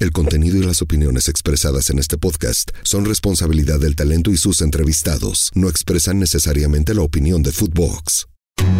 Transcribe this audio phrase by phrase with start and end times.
[0.00, 4.62] El contenido y las opiniones expresadas en este podcast son responsabilidad del talento y sus
[4.62, 5.50] entrevistados.
[5.54, 8.26] No expresan necesariamente la opinión de Footbox.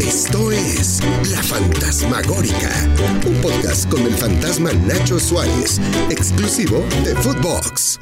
[0.00, 2.88] Esto es La Fantasmagórica,
[3.26, 5.78] un podcast con el fantasma Nacho Suárez,
[6.08, 8.00] exclusivo de Footbox.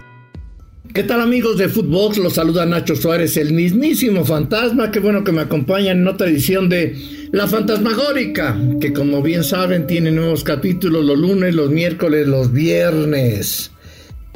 [0.98, 2.18] ¿Qué tal amigos de Footbox?
[2.18, 4.90] Los saluda Nacho Suárez, el mismísimo fantasma.
[4.90, 6.96] Qué bueno que me acompañan en otra edición de
[7.30, 13.70] la Fantasmagórica, que como bien saben tiene nuevos capítulos los lunes, los miércoles, los viernes.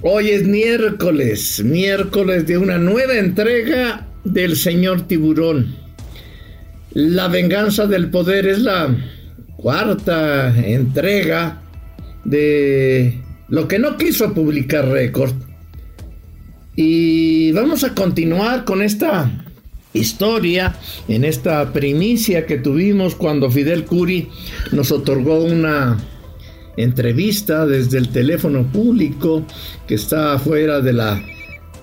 [0.02, 5.74] Hoy es miércoles, miércoles de una nueva entrega del señor tiburón.
[6.92, 8.88] La venganza del poder es la
[9.56, 11.60] cuarta entrega
[12.24, 15.34] de lo que no quiso publicar Récord.
[16.74, 19.30] Y vamos a continuar con esta
[19.92, 20.74] historia
[21.06, 24.28] en esta primicia que tuvimos cuando Fidel Curi
[24.70, 25.98] nos otorgó una
[26.78, 29.44] entrevista desde el teléfono público
[29.86, 31.22] que está afuera de la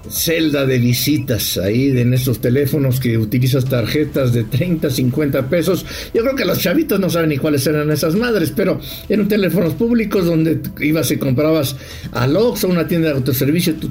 [0.07, 5.85] celda de visitas ahí en esos teléfonos que utilizas tarjetas de 30, 50 pesos.
[6.13, 8.79] Yo creo que los chavitos no saben ni cuáles eran esas madres, pero
[9.09, 11.75] eran teléfonos públicos donde ibas y comprabas
[12.11, 13.89] al Oxxo, una tienda de autoservicio, tu,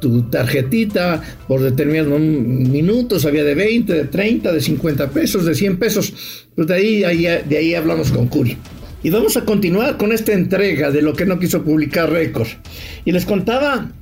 [0.00, 5.78] tu, tarjetita por determinados minutos, había de 20, de 30, de 50 pesos, de 100
[5.78, 6.12] pesos.
[6.54, 8.56] Pues de ahí, de ahí hablamos con Curi.
[9.00, 12.48] Y vamos a continuar con esta entrega de lo que no quiso publicar Récord.
[13.04, 13.92] Y les contaba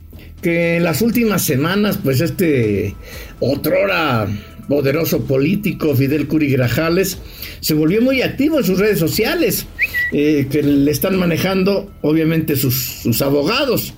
[0.42, 2.94] que en las últimas semanas, pues este
[3.40, 4.28] otrora
[4.68, 7.18] poderoso político Fidel Curi Grajales
[7.60, 9.66] se volvió muy activo en sus redes sociales,
[10.12, 13.94] eh, que le están manejando obviamente sus, sus abogados.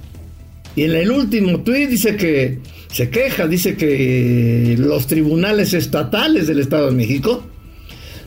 [0.77, 2.59] Y en el último tuit dice que
[2.93, 7.45] se queja, dice que los tribunales estatales del Estado de México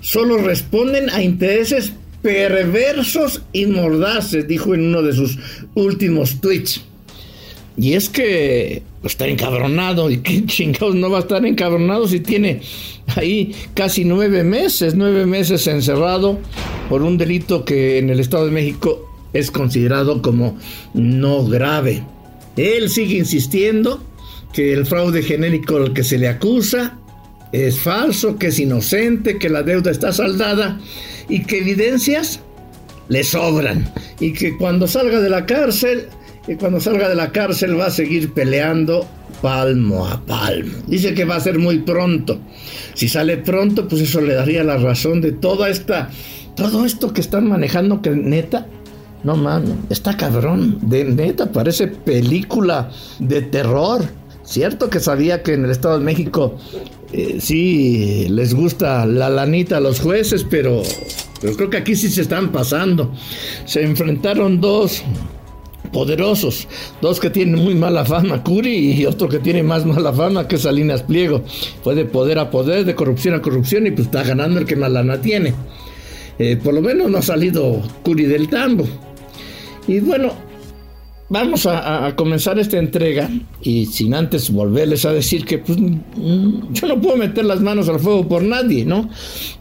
[0.02, 5.38] solo responden a intereses perversos y mordaces, dijo en uno de sus
[5.76, 6.84] últimos tweets.
[7.77, 10.09] Y es que está encabronado.
[10.09, 12.61] ¿Y qué chingados no va a estar encabronado si tiene
[13.16, 16.39] ahí casi nueve meses, nueve meses encerrado
[16.89, 20.58] por un delito que en el Estado de México es considerado como
[20.93, 22.04] no grave?
[22.58, 24.04] Él sigue insistiendo
[24.54, 26.98] que el fraude genérico al que se le acusa
[27.52, 30.80] es falso, que es inocente, que la deuda está saldada
[31.30, 32.39] y que evidencias
[33.10, 36.08] le sobran y que cuando salga de la cárcel,
[36.48, 39.08] y cuando salga de la cárcel va a seguir peleando
[39.42, 40.74] palmo a palmo.
[40.88, 42.40] Dice que va a ser muy pronto.
[42.94, 46.10] Si sale pronto, pues eso le daría la razón de toda esta
[46.56, 48.68] todo esto que están manejando que neta
[49.24, 50.80] no mames, está cabrón.
[50.82, 54.02] De neta, parece película de terror.
[54.44, 56.58] Cierto que sabía que en el Estado de México
[57.14, 60.82] eh, sí les gusta la lanita a los jueces, pero,
[61.40, 63.14] pero creo que aquí sí se están pasando.
[63.66, 65.04] Se enfrentaron dos
[65.92, 66.68] poderosos,
[67.02, 70.58] dos que tienen muy mala fama, Curi y otro que tiene más mala fama que
[70.58, 71.44] Salinas Pliego.
[71.84, 74.76] Fue de poder a poder, de corrupción a corrupción y pues está ganando el que
[74.76, 75.54] más lana tiene.
[76.40, 78.86] Eh, por lo menos no ha salido Curi del tambo.
[79.88, 80.34] Y bueno,
[81.30, 83.30] vamos a, comenzar esta entrega
[83.62, 87.88] y sin antes volverles a decir que pues, mm, yo no puedo meter las manos
[87.90, 89.10] al fuego por nadie, ¿no?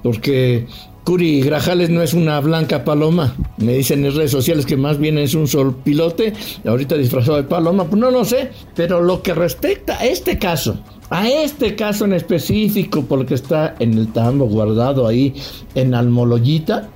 [0.02, 0.66] Porque
[1.04, 3.34] Curi Grajales no es una blanca paloma.
[3.56, 6.32] Me dicen en redes sociales que más bien es un sol pilote,
[6.66, 8.50] ahorita disfrazado de paloma, pues no lo sé.
[8.74, 10.78] Pero lo que respecta a este caso,
[11.08, 15.34] a este caso en específico, porque está en el tambo guardado ahí
[15.74, 16.88] en Almoloyita,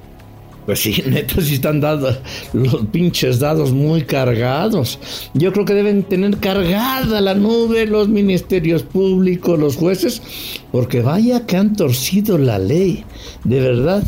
[0.66, 2.19] pues sí, neto, sí están dados
[2.52, 4.98] los pinches dados muy cargados.
[5.34, 10.22] Yo creo que deben tener cargada la nube los ministerios públicos, los jueces,
[10.72, 13.04] porque vaya que han torcido la ley,
[13.44, 14.03] de verdad.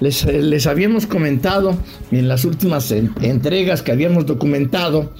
[0.00, 1.76] Les, les habíamos comentado
[2.10, 5.12] en las últimas entregas que habíamos documentado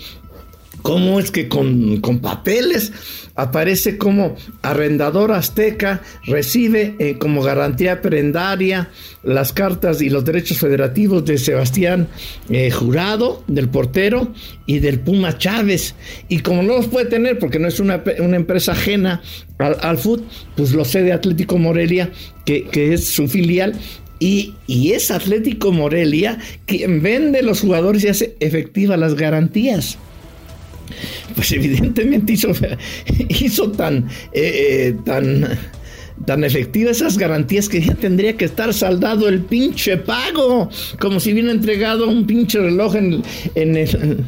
[0.83, 2.93] cómo es que con, con papeles
[3.35, 8.91] aparece como arrendador azteca, recibe eh, como garantía prendaria
[9.23, 12.09] las cartas y los derechos federativos de Sebastián
[12.51, 14.33] eh, Jurado, del portero,
[14.67, 15.95] y del Puma Chávez.
[16.29, 19.23] Y como no los puede tener porque no es una, empresa ajena
[19.59, 19.99] al, al
[20.57, 22.11] pues lo sé de Atlético Morelia,
[22.45, 23.75] que, que es su filial,
[24.19, 29.99] y, y, es Atlético Morelia quien vende los jugadores y hace efectivas las garantías
[31.35, 32.35] pues evidentemente
[33.29, 35.47] hizo, tan, eh, eh, tan,
[36.25, 40.69] tan efectivas esas garantías que ya tendría que estar saldado el pinche pago,
[40.99, 43.23] como si hubiera entregado un pinche reloj en,
[43.55, 44.25] el,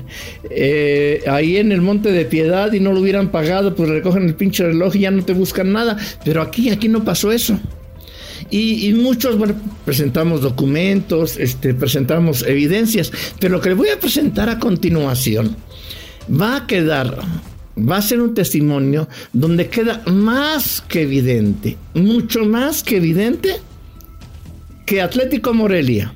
[0.51, 4.35] eh, ahí en el Monte de Piedad y no lo hubieran pagado, pues recogen el
[4.35, 5.97] pinche reloj y ya no te buscan nada.
[6.25, 7.59] Pero aquí, aquí no pasó eso.
[8.51, 9.37] Y, muchos,
[9.85, 15.57] presentamos documentos, este, presentamos evidencias, pero lo que le voy a presentar a continuación
[16.29, 17.19] va a quedar,
[17.77, 23.57] va a ser un testimonio donde queda más que evidente, mucho más que evidente
[24.87, 26.15] que Atlético Morelia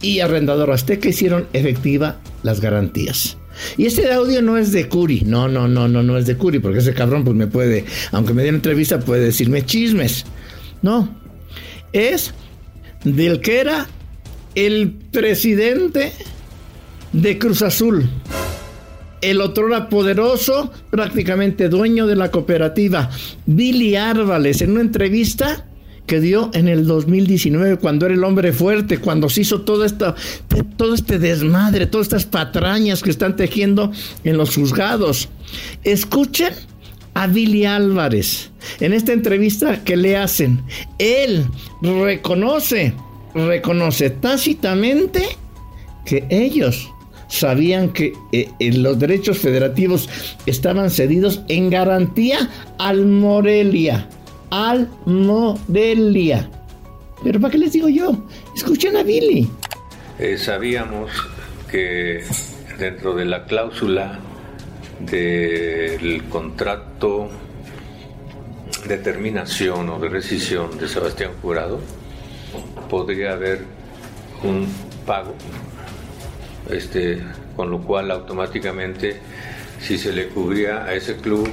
[0.00, 3.36] y Arrendador Azteca hicieron efectiva las garantías.
[3.76, 6.58] Y este audio no es de Curi, no, no, no, no, no es de Curi,
[6.58, 10.24] porque ese cabrón pues me puede, aunque me dé una entrevista, puede decirme chismes.
[10.82, 11.08] No,
[11.92, 12.34] es
[13.04, 13.86] del que era
[14.54, 16.12] el presidente
[17.12, 18.08] de Cruz Azul.
[19.24, 23.08] El otro era poderoso, prácticamente dueño de la cooperativa,
[23.46, 25.66] Billy Árvales, en una entrevista
[26.06, 30.14] que dio en el 2019 cuando era el hombre fuerte, cuando se hizo todo, esto,
[30.76, 33.92] todo este desmadre, todas estas patrañas que están tejiendo
[34.24, 35.30] en los juzgados.
[35.84, 36.52] Escuchen
[37.14, 38.50] a Billy Álvarez
[38.80, 40.60] en esta entrevista que le hacen.
[40.98, 41.46] Él
[41.80, 42.92] reconoce,
[43.34, 45.22] reconoce tácitamente
[46.04, 46.90] que ellos
[47.28, 50.08] sabían que eh, eh, los derechos federativos
[50.46, 54.08] estaban cedidos en garantía al Morelia
[54.54, 56.48] al Morelia.
[57.24, 58.24] Pero ¿para qué les digo yo?
[58.54, 59.50] Escuchen a Billy.
[60.20, 61.10] Eh, sabíamos
[61.68, 62.24] que
[62.78, 64.20] dentro de la cláusula
[65.00, 67.28] del contrato
[68.86, 71.80] de terminación o de rescisión de Sebastián Jurado
[72.88, 73.64] podría haber
[74.44, 74.68] un
[75.04, 75.34] pago,
[76.70, 77.22] este,
[77.56, 79.20] con lo cual automáticamente
[79.80, 81.48] si se le cubría a ese club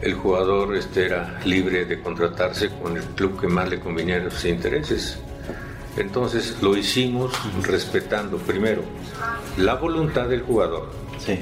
[0.00, 4.46] el jugador este, era libre de contratarse con el club que más le conviniera sus
[4.46, 5.18] intereses.
[5.96, 8.82] Entonces lo hicimos respetando primero
[9.58, 10.90] la voluntad del jugador.
[11.18, 11.38] Sí.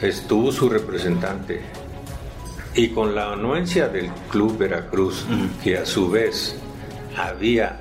[0.00, 1.60] Estuvo su representante
[2.74, 5.24] y con la anuencia del Club Veracruz,
[5.62, 6.56] que a su vez
[7.16, 7.80] había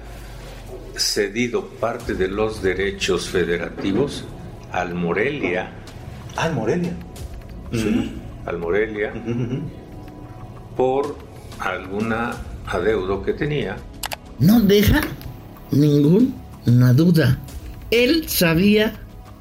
[0.98, 4.26] cedido parte de los derechos federativos
[4.72, 5.72] al Morelia.
[6.36, 6.94] Al Morelia.
[7.72, 9.14] Sí al Morelia
[10.78, 11.18] por
[11.60, 12.36] alguna
[12.68, 13.78] adeudo que tenía.
[14.40, 15.02] No deja
[15.72, 17.40] ninguna duda.
[17.92, 18.94] Él sabía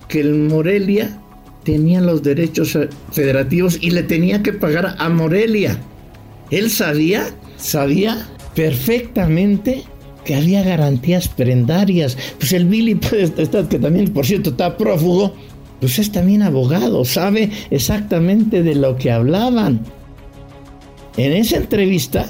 [0.09, 1.19] que el Morelia
[1.65, 2.79] tenía los derechos
[3.11, 5.79] federativos y le tenía que pagar a Morelia.
[6.51, 9.85] Él sabía, sabía perfectamente
[10.25, 12.17] que había garantías prendarias.
[12.39, 13.33] Pues el Billy, pues,
[13.69, 15.35] que también, por cierto, está prófugo,
[15.81, 19.81] pues es también abogado, sabe exactamente de lo que hablaban.
[21.17, 22.27] En esa entrevista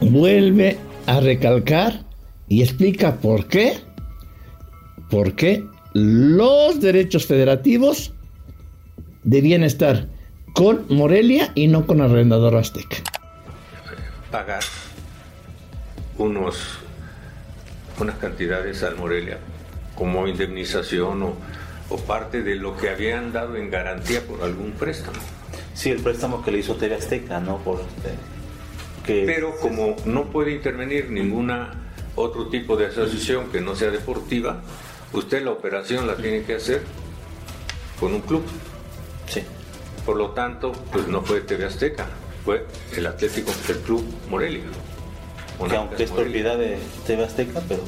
[0.00, 0.76] vuelve
[1.06, 2.04] a recalcar
[2.48, 3.74] y explica por qué,
[5.08, 8.12] por qué los derechos federativos
[9.24, 10.08] debían estar
[10.54, 12.98] con Morelia y no con Arrendador Azteca.
[14.30, 14.62] Pagar
[16.18, 16.78] unos,
[18.00, 19.38] unas cantidades al Morelia
[19.94, 21.36] como indemnización o
[21.90, 25.18] o parte de lo que habían dado en garantía por algún préstamo.
[25.74, 27.58] Sí, el préstamo que le hizo TV Azteca, ¿no?
[27.58, 28.14] Por, este,
[29.04, 29.24] que...
[29.26, 31.74] Pero como no puede intervenir ninguna
[32.14, 34.62] otro tipo de asociación que no sea deportiva,
[35.12, 36.82] usted la operación la tiene que hacer
[37.98, 38.42] con un club.
[39.26, 39.42] Sí.
[40.06, 42.06] Por lo tanto, pues no fue TV Azteca,
[42.44, 42.66] fue
[42.96, 44.62] el Atlético, el Club Morelia.
[45.68, 47.82] Que aunque es propiedad de TV Azteca, pero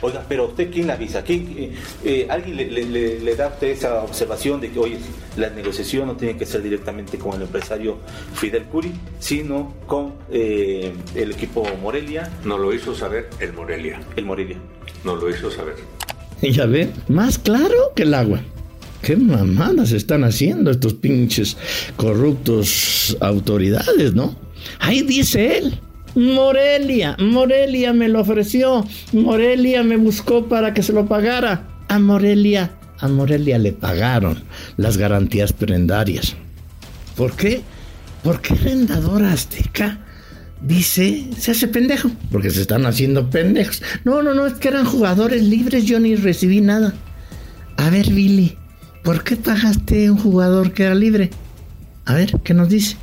[0.00, 1.22] Oiga, pero usted quién la avisa?
[1.28, 1.72] Eh,
[2.04, 4.98] eh, ¿Alguien le, da a usted esa observación de que, oye,
[5.36, 7.98] la negociación no tiene que ser directamente con el empresario
[8.34, 12.30] Fidel Curi, sino con eh, el equipo Morelia?
[12.44, 14.00] Nos lo hizo saber el Morelia.
[14.16, 14.56] El Morelia.
[15.04, 15.74] Nos lo hizo saber.
[16.40, 18.40] Ya ve, más claro que el agua.
[19.02, 21.56] ¿Qué mamadas están haciendo estos pinches
[21.96, 24.34] corruptos autoridades, no?
[24.78, 25.78] Ahí dice él.
[26.14, 31.68] Morelia, Morelia me lo ofreció, Morelia me buscó para que se lo pagara.
[31.88, 34.42] A Morelia, a Morelia le pagaron
[34.76, 36.36] las garantías prendarias.
[37.16, 37.62] ¿Por qué?
[38.22, 39.98] Porque Rendadora Azteca
[40.62, 43.82] dice, se hace pendejo, porque se están haciendo pendejos.
[44.04, 46.94] No, no, no, es que eran jugadores libres, yo ni recibí nada.
[47.76, 48.56] A ver, Billy,
[49.02, 51.30] ¿por qué pagaste un jugador que era libre?
[52.06, 52.96] A ver, ¿qué nos dice?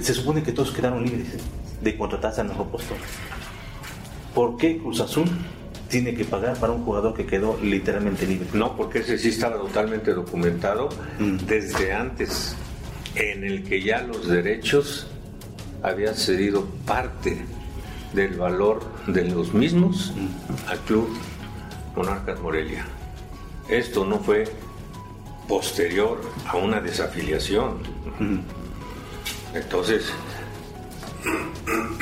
[0.00, 1.28] Se supone que todos quedaron libres
[1.82, 2.96] de contratarse a nuestro postor.
[4.34, 5.28] ¿Por qué Cruz Azul
[5.88, 8.48] tiene que pagar para un jugador que quedó literalmente libre?
[8.54, 11.36] No, porque ese sí estaba totalmente documentado mm.
[11.46, 12.56] desde antes,
[13.14, 15.08] en el que ya los derechos
[15.82, 17.44] habían cedido parte
[18.14, 20.70] del valor de los mismos mm.
[20.70, 21.08] al club
[21.96, 22.86] Monarcas Morelia.
[23.68, 24.44] Esto no fue
[25.48, 27.78] posterior a una desafiliación.
[28.18, 28.38] Mm.
[29.54, 30.10] Entonces,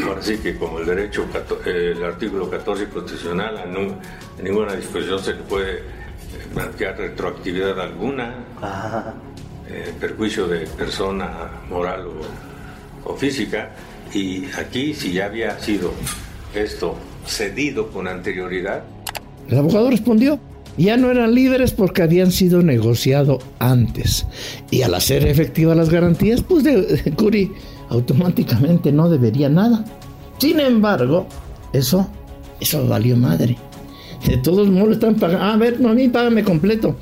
[0.04, 1.26] ahora sí que como el derecho,
[1.66, 3.66] el artículo 14 constitucional, a,
[4.42, 5.82] ninguna disposición se le puede eh,
[6.54, 8.34] plantear retroactividad alguna,
[9.68, 13.70] eh, perjuicio de persona moral o, o física,
[14.12, 15.92] y aquí si ya había sido
[16.54, 18.82] esto cedido con anterioridad.
[19.48, 20.40] El abogado respondió,
[20.76, 24.26] ya no eran libres porque habían sido negociado antes.
[24.70, 27.52] Y al hacer efectivas las garantías, pues de, Curi
[27.90, 29.84] automáticamente no debería nada.
[30.38, 31.26] Sin embargo,
[31.72, 32.08] eso,
[32.60, 33.56] eso valió madre.
[34.26, 35.44] De todos modos están pagando.
[35.44, 36.96] a ver, no, a mí págame completo.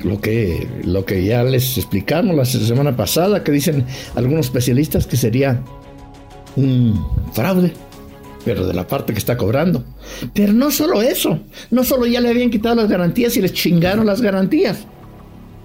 [0.00, 3.86] Lo que, lo que ya les explicamos la semana pasada, que dicen
[4.16, 5.62] algunos especialistas que sería
[6.56, 7.72] un fraude
[8.44, 9.84] pero de la parte que está cobrando.
[10.34, 11.38] Pero no solo eso,
[11.70, 14.84] no solo ya le habían quitado las garantías y les chingaron las garantías.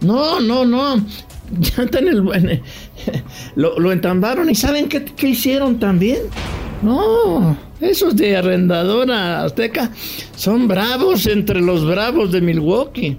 [0.01, 1.03] No, no, no.
[1.59, 2.61] Ya está en el.
[3.55, 6.19] lo, lo entambaron y ¿saben qué, qué hicieron también?
[6.81, 9.91] No, esos de arrendadora azteca
[10.35, 13.17] son bravos entre los bravos de Milwaukee.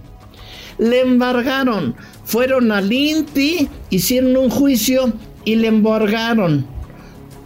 [0.79, 5.13] Le embargaron, fueron al INTI, hicieron un juicio
[5.45, 6.67] y le embargaron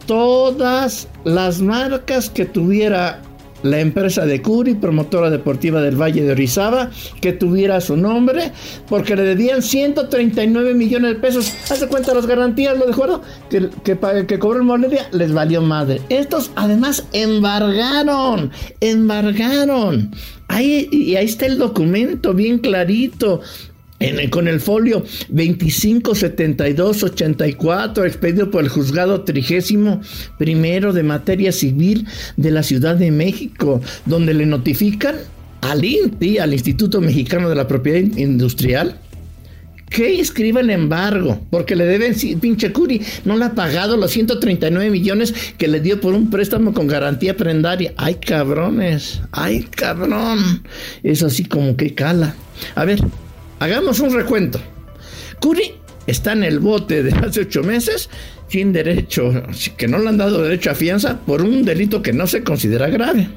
[0.07, 3.23] todas las marcas que tuviera
[3.63, 6.91] la empresa de Curi, promotora deportiva del Valle de Orizaba,
[7.21, 8.53] que tuviera su nombre,
[8.89, 11.53] porque le debían 139 millones de pesos.
[11.71, 15.63] Hace cuenta las garantías, lo de acuerdo, que, que, que cobró el Morelia, les valió
[15.63, 16.01] madre.
[16.09, 18.51] Estos además embargaron,
[18.81, 20.11] embargaron.
[20.49, 23.41] Ahí, y ahí está el documento bien clarito
[24.31, 30.03] con el folio 257284, expedido por el juzgado trigésimo
[30.39, 32.07] primero de materia civil
[32.37, 35.17] de la Ciudad de México, donde le notifican
[35.63, 38.99] al INTI, al Instituto Mexicano de la Propiedad Industrial,
[39.93, 44.91] que escriba el embargo, porque le deben, pinche Curi, no le ha pagado los 139
[44.91, 47.93] millones que le dio por un préstamo con garantía prendaria.
[47.97, 50.63] Ay, cabrones, ay, cabrón.
[51.03, 52.35] Es así como que cala.
[52.75, 53.01] A ver,
[53.63, 54.61] Hagamos un recuento.
[55.39, 55.75] Curi
[56.09, 58.11] está en el bote de hace ocho meses
[58.49, 59.33] sin derecho,
[59.77, 62.89] que no le han dado derecho a fianza por un delito que no se considera
[62.89, 63.29] grave.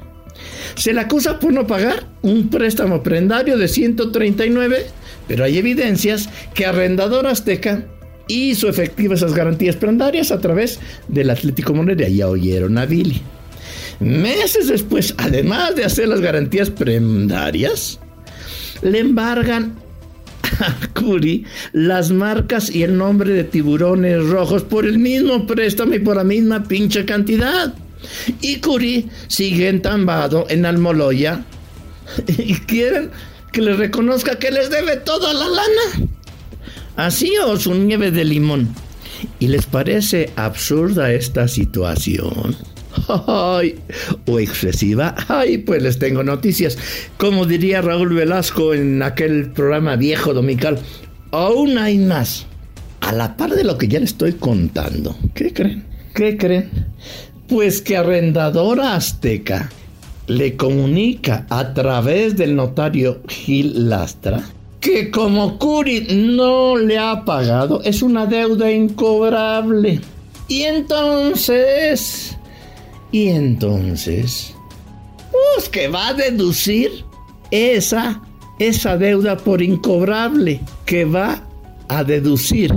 [0.74, 4.86] Se le acusa por no pagar un préstamo prendario de 139,
[5.28, 7.86] pero hay evidencias que Arrendador Azteca
[8.26, 12.08] hizo efectivas esas garantías prendarias a través del Atlético Morelia.
[12.08, 13.22] Ya oyeron a Billy.
[14.00, 18.00] Meses después, además de hacer las garantías prendarias,
[18.82, 19.85] le embargan
[20.94, 26.16] Curi las marcas y el nombre de tiburones rojos por el mismo préstamo y por
[26.16, 27.74] la misma pinche cantidad.
[28.40, 31.44] Y Curi sigue entambado en Almoloya
[32.38, 33.10] y quieren
[33.52, 36.08] que le reconozca que les debe toda la lana.
[36.96, 38.74] Así o su nieve de limón.
[39.38, 42.56] ¿Y les parece absurda esta situación?
[43.26, 43.76] Ay,
[44.26, 45.14] o excesiva.
[45.28, 46.78] Ay, pues les tengo noticias.
[47.16, 50.78] Como diría Raúl Velasco en aquel programa viejo dominical,
[51.30, 52.46] aún hay más.
[53.00, 55.16] A la par de lo que ya les estoy contando.
[55.34, 55.84] ¿Qué creen?
[56.14, 56.70] ¿Qué creen?
[57.48, 59.70] Pues que Arrendadora Azteca
[60.26, 64.42] le comunica a través del notario Gil Lastra
[64.86, 70.00] que como Curi no le ha pagado, es una deuda incobrable.
[70.46, 72.36] Y entonces
[73.12, 74.54] y entonces,
[75.30, 77.04] pues que va a deducir
[77.50, 78.22] esa,
[78.58, 81.42] esa deuda por incobrable, que va
[81.88, 82.74] a deducir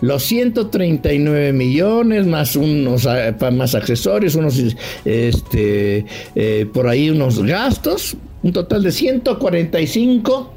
[0.00, 4.60] los 139 millones más unos eh, más accesorios, unos
[5.04, 6.04] este
[6.34, 10.52] eh, por ahí unos gastos, un total de 145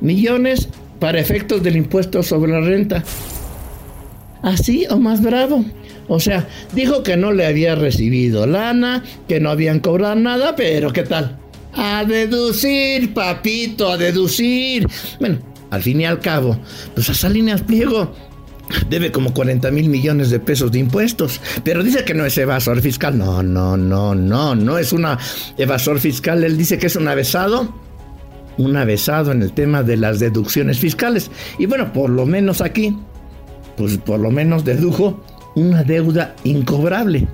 [0.00, 0.68] millones
[1.00, 3.02] para efectos del impuesto sobre la renta.
[4.42, 5.64] Así o más bravo.
[6.08, 10.92] O sea, dijo que no le había recibido lana, que no habían cobrado nada, pero
[10.92, 11.38] ¿qué tal?
[11.74, 14.86] A deducir, papito, a deducir.
[15.18, 15.38] Bueno,
[15.70, 16.58] al fin y al cabo,
[16.94, 18.14] pues a Salinas Pliego
[18.88, 22.80] debe como 40 mil millones de pesos de impuestos, pero dice que no es evasor
[22.80, 23.16] fiscal.
[23.18, 25.18] No, no, no, no, no es una
[25.58, 26.44] evasor fiscal.
[26.44, 27.74] Él dice que es un avesado,
[28.56, 31.30] un avesado en el tema de las deducciones fiscales.
[31.58, 32.96] Y bueno, por lo menos aquí,
[33.76, 37.26] pues por lo menos dedujo una deuda incobrable.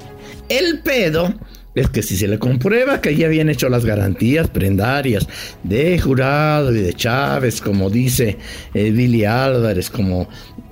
[0.48, 1.34] El pedo
[1.74, 5.28] es que si se le comprueba que ya habían hecho las garantías prendarias
[5.62, 8.38] de Jurado y de Chávez, como dice
[8.74, 10.28] eh, Billy Álvarez, como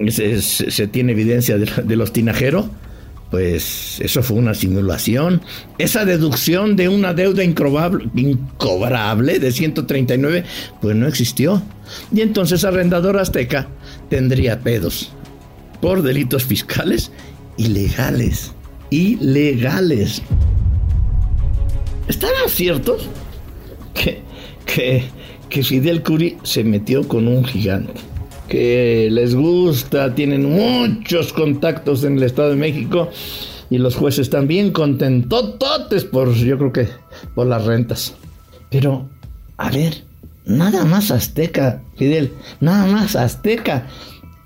[0.09, 2.67] se, tiene evidencia de, los tinajeros,
[3.31, 5.43] pues eso fue una simulación.
[5.79, 8.09] Esa deducción de una deuda incobrable
[9.39, 10.45] de 139,
[10.81, 11.63] pues no existió.
[12.13, 13.69] Y entonces Arrendador Azteca
[14.09, 15.13] tendría pedos
[15.81, 17.13] por delitos fiscales
[17.59, 18.53] ilegales.
[18.91, 20.23] ilegales.
[22.07, 23.07] ¿Estamos ciertos
[23.93, 24.23] que,
[24.65, 25.05] que,
[25.51, 28.01] que Fidel Curi se metió con un gigante?
[28.49, 33.11] Que les gusta, tienen muchos contactos en el Estado de México
[33.69, 36.89] y los jueces están bien contentotes por, yo creo que,
[37.35, 38.15] por las rentas.
[38.71, 39.07] Pero,
[39.59, 40.05] a ver,
[40.47, 43.87] nada más Azteca, Fidel, nada más Azteca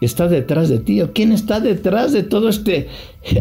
[0.06, 1.00] está detrás de ti?
[1.02, 2.88] ¿O quién está detrás de todo este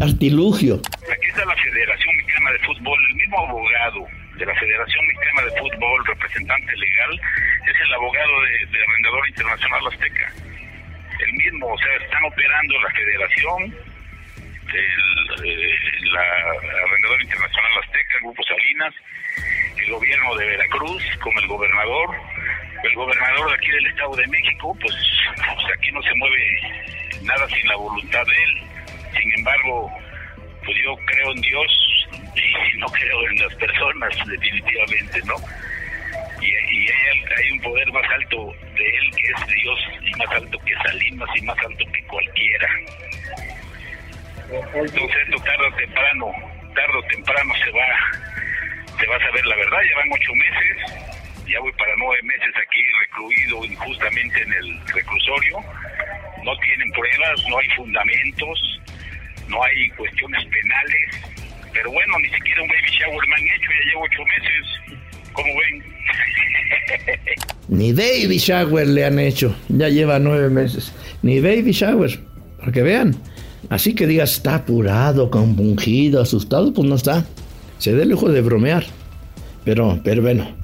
[0.00, 0.80] artilugio?
[1.10, 5.60] Aquí está la Federación Mexicana de Fútbol, el mismo abogado de la Federación Mexicana de
[5.60, 7.20] Fútbol, representante legal,
[7.66, 10.32] es el abogado de, Arrendador Internacional Azteca.
[11.20, 13.76] El mismo, o sea, están operando la Federación,
[14.72, 15.76] el, eh,
[16.12, 16.22] la
[16.86, 18.94] Arrendador Internacional Azteca, el Grupo Salinas,
[19.78, 22.10] el gobierno de Veracruz con el gobernador,
[22.84, 24.94] el gobernador de aquí del Estado de México, pues,
[25.36, 26.60] pues, aquí no se mueve
[27.22, 28.62] nada sin la voluntad de él.
[29.18, 29.92] Sin embargo,
[30.64, 35.36] pues yo creo en Dios y no creo en las personas, definitivamente, ¿no?
[36.40, 40.74] Y, hay, un poder más alto de él que es Dios, y más alto que
[40.74, 42.68] Salinas, y más alto que cualquiera.
[44.74, 46.26] Entonces, esto tarde o temprano,
[46.74, 49.78] tarde o temprano se va, se va a saber la verdad.
[49.88, 55.58] Ya van ocho meses, ya voy para nueve meses aquí recluido injustamente en el reclusorio.
[56.44, 58.80] No tienen pruebas, no hay fundamentos,
[59.48, 61.32] no hay cuestiones penales.
[61.72, 65.00] Pero bueno, ni siquiera un baby shower me han hecho, ya llevo ocho meses.
[65.32, 65.82] ¿Cómo ven?
[67.68, 70.92] Ni baby shower le han hecho, ya lleva nueve meses.
[71.22, 72.18] Ni baby shower,
[72.58, 73.16] para que vean.
[73.70, 77.24] Así que digas, está apurado, compungido, asustado, pues no está.
[77.78, 78.84] Se dé el lujo de bromear.
[79.64, 80.61] Pero, pero bueno,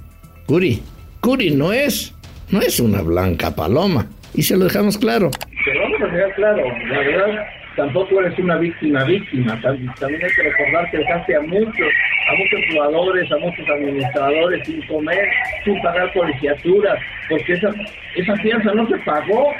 [0.48, 0.80] Curi,
[1.20, 2.14] Curi no es,
[2.50, 4.06] no es una blanca paloma.
[4.32, 5.30] Y se lo dejamos claro.
[5.62, 6.62] Se lo vamos a dejar claro.
[6.88, 9.60] La verdad, tampoco eres una víctima víctima.
[9.60, 11.88] También hay que recordar que dejaste a muchos,
[12.30, 15.28] a muchos jugadores, a muchos administradores sin comer,
[15.66, 17.68] sin pagar colegiaturas, porque esa,
[18.16, 19.52] esa fianza no se pagó.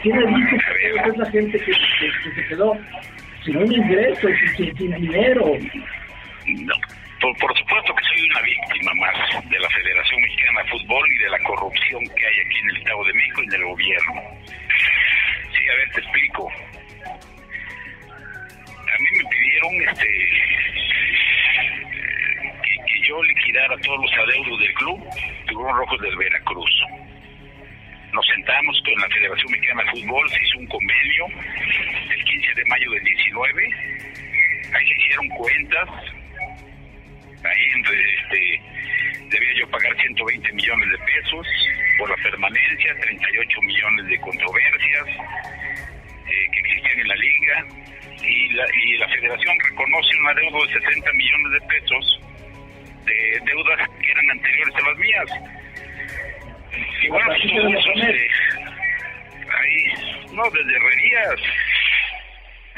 [0.00, 0.56] ¿Quién le dijo
[1.02, 1.72] que esa gente que, que,
[2.22, 2.76] que, se quedó
[3.44, 5.44] sin un ingreso, sin, sin dinero?
[6.46, 6.74] No.
[7.20, 11.30] Por, por, supuesto que una víctima más de la Federación Mexicana de Fútbol y de
[11.30, 14.22] la corrupción que hay aquí en el Estado de México y del gobierno.
[15.52, 16.52] Sí, a ver, te explico.
[18.88, 20.08] A mí me pidieron este
[22.62, 25.04] que, que yo liquidara todos los adeudos del club,
[25.46, 26.82] Tiburón Rojos del Veracruz.
[28.12, 31.26] Nos sentamos con la Federación Mexicana de Fútbol, se hizo un convenio
[32.10, 33.70] el 15 de mayo del 19,
[34.74, 35.88] ahí se hicieron cuentas,
[37.44, 38.60] ahí este,
[39.30, 41.46] debía yo pagar 120 millones de pesos
[41.98, 45.06] por la permanencia, 38 millones de controversias
[46.26, 47.66] eh, que existían en la liga
[48.22, 52.20] y la, y la federación reconoce un adeudo de 60 millones de pesos
[53.04, 55.30] de deudas que eran anteriores a las mías.
[57.02, 58.30] Y bueno, este,
[59.50, 59.92] ahí,
[60.32, 61.40] no, desde Herrerías,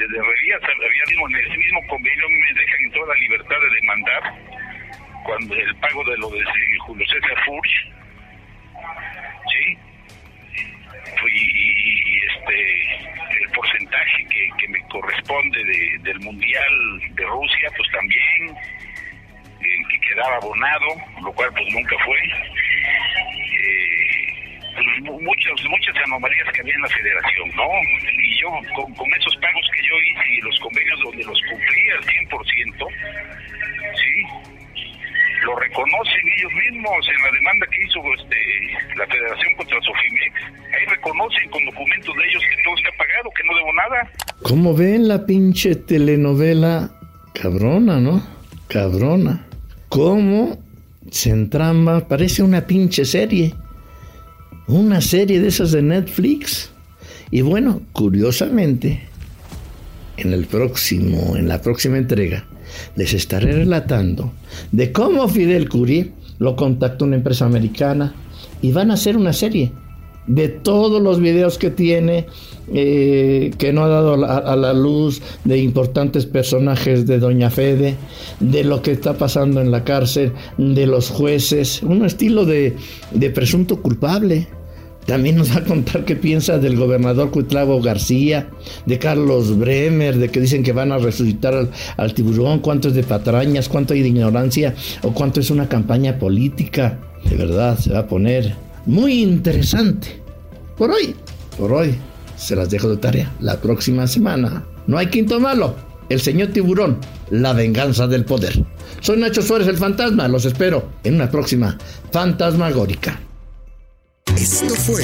[0.01, 4.23] desde Herrerías había mismo, en ese mismo convenio me dejan toda la libertad de demandar
[5.23, 6.43] cuando el pago de lo de
[6.79, 7.87] Julio César Furch,
[9.51, 9.77] ¿sí?
[11.33, 12.81] Y, este,
[13.41, 18.57] el porcentaje que, que me corresponde de, del Mundial de Rusia, pues también,
[19.61, 20.87] eh, que quedaba abonado,
[21.23, 22.17] lo cual pues nunca fue.
[23.59, 24.01] Eh,
[24.75, 27.69] pues, muchas, muchas anomalías que había en la federación, ¿no?
[28.17, 29.69] Y yo con, esos pagos
[30.41, 32.87] los convenios donde los cumplí al 100%,
[33.95, 34.51] ¿sí?
[35.45, 40.35] lo reconocen ellos mismos en la demanda que hizo este, la Federación contra Sofimex.
[40.73, 44.11] Ahí reconocen con documentos de ellos que todo está pagado, que no debo nada.
[44.43, 46.91] ¿Cómo ven la pinche telenovela?
[47.33, 48.23] Cabrona, ¿no?
[48.67, 49.45] Cabrona.
[49.89, 50.57] ¿Cómo
[51.09, 52.07] se entramba?
[52.07, 53.53] Parece una pinche serie.
[54.67, 56.71] Una serie de esas de Netflix.
[57.31, 59.07] Y bueno, curiosamente,
[60.21, 62.45] en el próximo, en la próxima entrega,
[62.95, 64.31] les estaré relatando
[64.71, 68.13] de cómo Fidel Curie lo contactó una empresa americana
[68.61, 69.71] y van a hacer una serie
[70.27, 72.27] de todos los videos que tiene,
[72.73, 77.95] eh, que no ha dado a, a, la luz, de importantes personajes de Doña Fede,
[78.39, 82.75] de lo que está pasando en la cárcel, de los jueces, un estilo de,
[83.11, 84.47] de presunto culpable.
[85.05, 88.49] También nos va a contar qué piensa del gobernador Cuitlavo García,
[88.85, 92.93] de Carlos Bremer, de que dicen que van a resucitar al, al, tiburón, cuánto es
[92.93, 96.99] de patrañas, cuánto hay de ignorancia o cuánto es una campaña política.
[97.29, 100.21] De verdad, se va a poner muy interesante.
[100.77, 101.15] Por hoy,
[101.57, 101.95] por hoy,
[102.37, 103.31] se las dejo de tarea.
[103.39, 105.75] La próxima semana no hay quinto malo,
[106.09, 106.97] El señor tiburón,
[107.29, 108.65] la venganza del poder.
[108.99, 111.77] Soy Nacho Suárez el fantasma, los espero en una próxima
[112.11, 113.19] Fantasmagórica.
[114.41, 115.03] Esto fue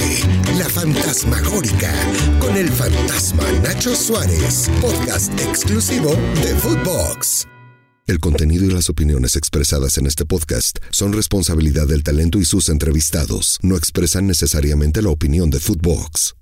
[0.57, 1.93] La Fantasmagórica
[2.39, 6.09] con el fantasma Nacho Suárez, podcast exclusivo
[6.41, 7.45] de Footbox.
[8.07, 12.67] El contenido y las opiniones expresadas en este podcast son responsabilidad del talento y sus
[12.69, 13.59] entrevistados.
[13.61, 16.36] No expresan necesariamente la opinión de Footbox.